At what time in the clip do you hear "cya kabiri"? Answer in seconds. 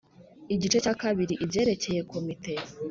0.83-1.33